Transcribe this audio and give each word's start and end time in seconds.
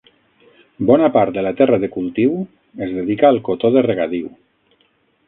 Bona 0.89 1.09
part 1.17 1.35
de 1.35 1.43
la 1.47 1.51
terra 1.59 1.79
de 1.83 1.89
cultiu 1.97 2.33
es 2.87 2.97
dedica 3.01 3.29
al 3.31 3.39
cotó 3.51 3.73
de 3.77 3.85
regadiu. 3.89 4.33